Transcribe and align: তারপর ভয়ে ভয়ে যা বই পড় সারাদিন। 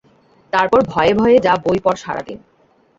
তারপর 0.53 0.79
ভয়ে 0.87 1.13
ভয়ে 1.13 1.37
যা 1.39 1.53
বই 1.65 1.79
পড় 1.83 1.97
সারাদিন। 1.97 2.39